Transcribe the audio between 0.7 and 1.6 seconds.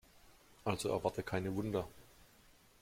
erwarte keine